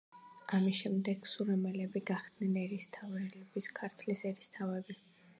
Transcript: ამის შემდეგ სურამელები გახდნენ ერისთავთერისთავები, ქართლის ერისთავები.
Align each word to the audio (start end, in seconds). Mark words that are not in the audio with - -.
ამის 0.59 0.77
შემდეგ 0.83 1.25
სურამელები 1.31 2.01
გახდნენ 2.09 2.57
ერისთავთერისთავები, 2.61 3.65
ქართლის 3.81 4.25
ერისთავები. 4.31 4.97